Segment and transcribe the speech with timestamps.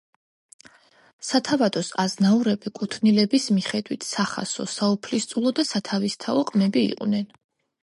[1.27, 7.33] სათავადოს აზნაურები კუთვნილების მიხედვით სახასო, საუფლისწულო ან სათავისთაო ყმები იყვნენ.